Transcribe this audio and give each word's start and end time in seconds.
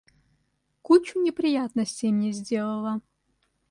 Кучу 0.81 1.19
неприятностей 1.21 2.11
мне 2.11 2.31
сделала. 2.31 3.01